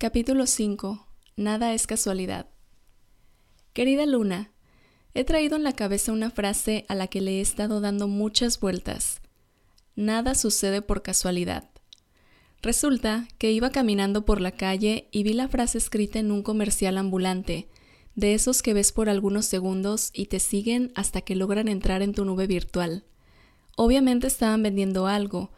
[0.00, 1.08] Capítulo 5.
[1.34, 2.46] Nada es casualidad.
[3.72, 4.52] Querida Luna,
[5.12, 8.60] he traído en la cabeza una frase a la que le he estado dando muchas
[8.60, 9.20] vueltas.
[9.96, 11.68] Nada sucede por casualidad.
[12.62, 16.96] Resulta que iba caminando por la calle y vi la frase escrita en un comercial
[16.96, 17.68] ambulante,
[18.14, 22.14] de esos que ves por algunos segundos y te siguen hasta que logran entrar en
[22.14, 23.02] tu nube virtual.
[23.76, 25.50] Obviamente estaban vendiendo algo,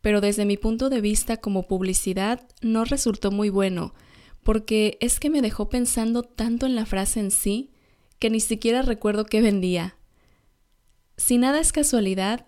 [0.00, 3.94] pero desde mi punto de vista como publicidad no resultó muy bueno,
[4.42, 7.70] porque es que me dejó pensando tanto en la frase en sí
[8.18, 9.96] que ni siquiera recuerdo qué vendía.
[11.16, 12.46] Si nada es casualidad,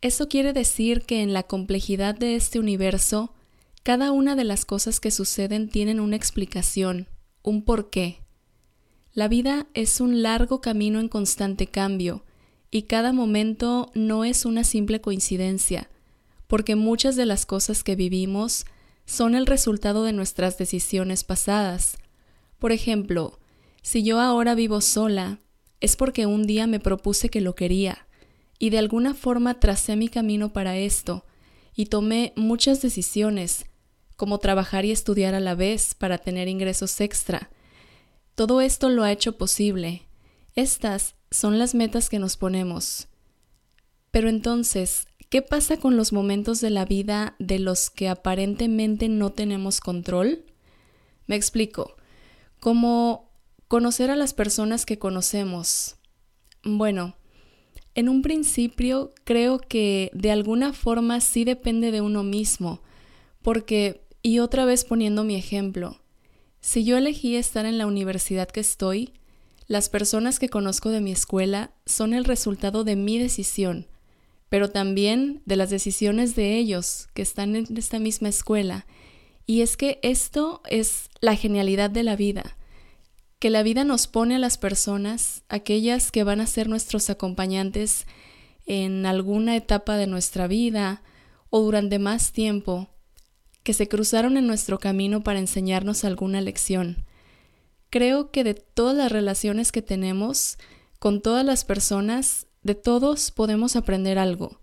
[0.00, 3.34] eso quiere decir que en la complejidad de este universo,
[3.82, 7.08] cada una de las cosas que suceden tienen una explicación,
[7.42, 8.22] un porqué.
[9.12, 12.24] La vida es un largo camino en constante cambio,
[12.70, 15.90] y cada momento no es una simple coincidencia,
[16.48, 18.66] porque muchas de las cosas que vivimos
[19.06, 21.98] son el resultado de nuestras decisiones pasadas.
[22.58, 23.38] Por ejemplo,
[23.82, 25.38] si yo ahora vivo sola,
[25.80, 28.08] es porque un día me propuse que lo quería,
[28.58, 31.24] y de alguna forma tracé mi camino para esto,
[31.74, 33.66] y tomé muchas decisiones,
[34.16, 37.50] como trabajar y estudiar a la vez para tener ingresos extra.
[38.34, 40.02] Todo esto lo ha hecho posible.
[40.56, 43.08] Estas son las metas que nos ponemos.
[44.10, 49.30] Pero entonces, ¿Qué pasa con los momentos de la vida de los que aparentemente no
[49.30, 50.46] tenemos control?
[51.26, 51.96] Me explico.
[52.60, 53.30] Como
[53.68, 55.96] conocer a las personas que conocemos.
[56.64, 57.14] Bueno,
[57.94, 62.80] en un principio creo que de alguna forma sí depende de uno mismo,
[63.42, 66.00] porque, y otra vez poniendo mi ejemplo,
[66.60, 69.12] si yo elegí estar en la universidad que estoy,
[69.66, 73.86] las personas que conozco de mi escuela son el resultado de mi decisión,
[74.48, 78.86] pero también de las decisiones de ellos que están en esta misma escuela.
[79.46, 82.56] Y es que esto es la genialidad de la vida,
[83.38, 88.06] que la vida nos pone a las personas, aquellas que van a ser nuestros acompañantes
[88.66, 91.02] en alguna etapa de nuestra vida
[91.50, 92.88] o durante más tiempo,
[93.62, 97.04] que se cruzaron en nuestro camino para enseñarnos alguna lección.
[97.90, 100.58] Creo que de todas las relaciones que tenemos
[100.98, 104.58] con todas las personas, de todos podemos aprender algo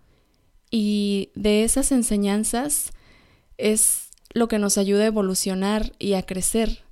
[0.69, 2.91] y de esas enseñanzas
[3.57, 6.83] es lo que nos ayuda a evolucionar y a crecer.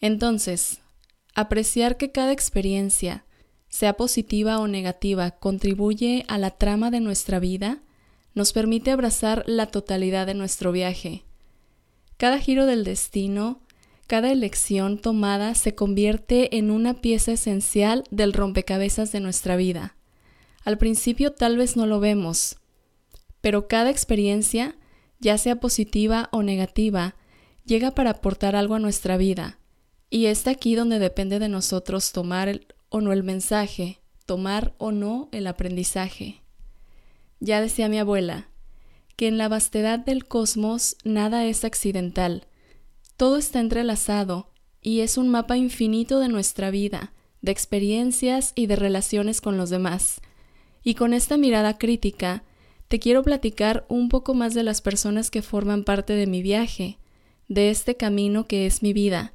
[0.00, 0.78] Entonces,
[1.34, 3.24] apreciar que cada experiencia,
[3.68, 7.82] sea positiva o negativa, contribuye a la trama de nuestra vida,
[8.34, 11.24] nos permite abrazar la totalidad de nuestro viaje.
[12.16, 13.60] Cada giro del destino,
[14.06, 19.95] cada elección tomada se convierte en una pieza esencial del rompecabezas de nuestra vida.
[20.66, 22.56] Al principio tal vez no lo vemos,
[23.40, 24.74] pero cada experiencia,
[25.20, 27.14] ya sea positiva o negativa,
[27.64, 29.60] llega para aportar algo a nuestra vida.
[30.10, 35.28] Y es aquí donde depende de nosotros tomar o no el mensaje, tomar o no
[35.30, 36.42] el aprendizaje.
[37.38, 38.48] Ya decía mi abuela,
[39.14, 42.48] que en la vastedad del cosmos nada es accidental,
[43.16, 44.50] todo está entrelazado
[44.82, 49.70] y es un mapa infinito de nuestra vida, de experiencias y de relaciones con los
[49.70, 50.20] demás.
[50.86, 52.44] Y con esta mirada crítica,
[52.86, 57.00] te quiero platicar un poco más de las personas que forman parte de mi viaje,
[57.48, 59.32] de este camino que es mi vida,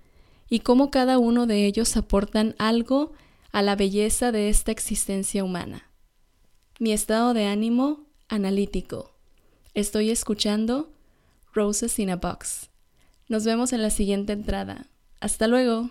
[0.50, 3.12] y cómo cada uno de ellos aportan algo
[3.52, 5.92] a la belleza de esta existencia humana.
[6.80, 9.12] Mi estado de ánimo analítico.
[9.74, 10.94] Estoy escuchando
[11.54, 12.70] Roses in a Box.
[13.28, 14.88] Nos vemos en la siguiente entrada.
[15.20, 15.90] Hasta luego.